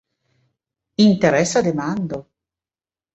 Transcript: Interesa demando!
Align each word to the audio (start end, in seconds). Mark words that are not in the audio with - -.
Interesa 1.05 1.61
demando! 1.67 2.17